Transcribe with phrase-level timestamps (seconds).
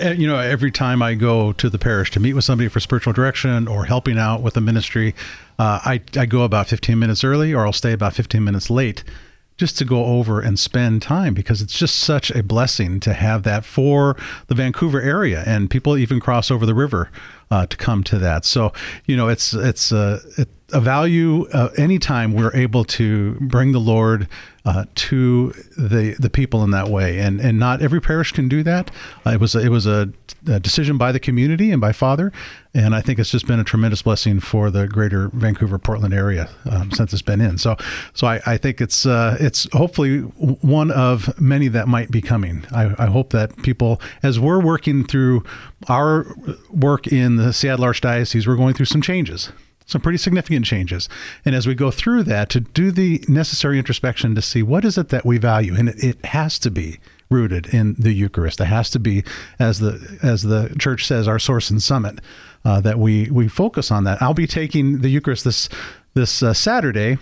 [0.00, 2.80] eh, you know, every time I go to the parish to meet with somebody for
[2.80, 5.14] spiritual direction or helping out with a ministry,
[5.58, 9.04] uh, I, I go about 15 minutes early or I'll stay about 15 minutes late
[9.60, 13.42] just to go over and spend time because it's just such a blessing to have
[13.42, 14.16] that for
[14.46, 17.10] the Vancouver area and people even cross over the river
[17.50, 18.46] uh, to come to that.
[18.46, 18.72] So
[19.04, 20.20] you know it's it's uh,
[20.72, 24.28] a value uh, anytime we're able to bring the Lord
[24.64, 28.62] uh, to the the people in that way, and and not every parish can do
[28.62, 28.90] that.
[29.24, 30.12] Uh, it was a, it was a,
[30.46, 32.30] a, decision by the community and by Father,
[32.74, 36.50] and I think it's just been a tremendous blessing for the greater Vancouver Portland area
[36.70, 37.56] um, since it's been in.
[37.56, 37.76] So
[38.12, 42.64] so I, I think it's uh, it's hopefully one of many that might be coming.
[42.70, 45.42] I, I hope that people, as we're working through
[45.88, 46.26] our
[46.70, 49.50] work in the Seattle Archdiocese, we're going through some changes
[49.90, 51.08] some pretty significant changes.
[51.44, 54.96] And as we go through that, to do the necessary introspection to see what is
[54.96, 58.60] it that we value, and it, it has to be rooted in the Eucharist.
[58.60, 59.24] It has to be,
[59.58, 62.20] as the as the Church says, our source and summit.
[62.62, 64.20] Uh, that we we focus on that.
[64.20, 65.70] I'll be taking the Eucharist this
[66.14, 67.18] this uh, Saturday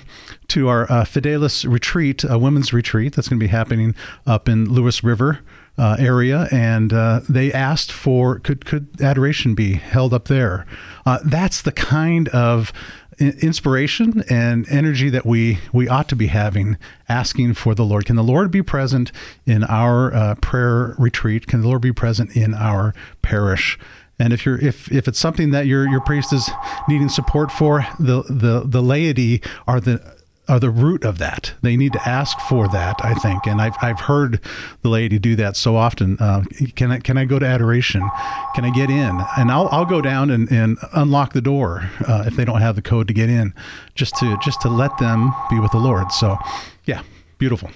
[0.49, 3.95] to our uh, Fidelis retreat, a women's retreat that's going to be happening
[4.27, 5.41] up in Lewis River
[5.77, 10.67] uh, area, and uh, they asked for could could adoration be held up there?
[11.07, 12.73] Uh, that's the kind of
[13.19, 16.77] inspiration and energy that we we ought to be having
[17.09, 18.07] asking for the lord.
[18.07, 19.13] Can the lord be present
[19.47, 21.47] in our uh, prayer retreat?
[21.47, 23.79] Can the lord be present in our parish
[24.19, 26.51] and if you're if if it's something that your your priest is
[26.89, 31.53] needing support for the the the laity are the are the root of that.
[31.63, 33.47] They need to ask for that, I think.
[33.47, 34.41] And I've, I've heard
[34.83, 36.17] the laity do that so often.
[36.19, 38.09] Uh, can I can I go to adoration?
[38.55, 39.21] Can I get in?
[39.37, 42.77] And I'll, I'll go down and, and unlock the door uh, if they don't have
[42.77, 43.53] the code to get in,
[43.95, 46.13] just to just to let them be with the Lord.
[46.13, 46.39] So,
[46.87, 47.03] yeah,
[47.37, 47.71] beautiful.